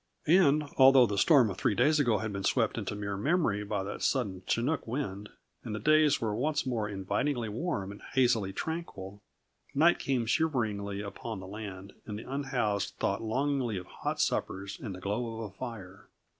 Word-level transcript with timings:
And, 0.25 0.63
although 0.79 1.05
the 1.05 1.19
storm 1.19 1.51
of 1.51 1.59
three 1.59 1.75
days 1.75 1.99
ago 1.99 2.17
had 2.17 2.33
been 2.33 2.43
swept 2.43 2.79
into 2.79 2.95
mere 2.95 3.15
memory 3.17 3.63
by 3.63 3.83
that 3.83 4.01
sudden 4.01 4.41
chinook 4.47 4.87
wind, 4.87 5.29
and 5.63 5.75
the 5.75 5.79
days 5.79 6.19
were 6.19 6.33
once 6.33 6.65
more 6.65 6.89
invitingly 6.89 7.49
warm 7.49 7.91
and 7.91 8.01
hazily 8.13 8.51
tranquil, 8.51 9.21
night 9.75 9.99
came 9.99 10.25
shiveringly 10.25 11.01
upon 11.01 11.39
the 11.39 11.45
land 11.45 11.93
and 12.07 12.17
the 12.17 12.23
unhoused 12.27 12.95
thought 12.97 13.21
longingly 13.21 13.77
of 13.77 13.85
hot 13.85 14.19
suppers 14.19 14.79
and 14.79 14.95
the 14.95 14.99
glow 15.01 15.35
of 15.37 15.51
a 15.51 15.51
fire. 15.53 16.07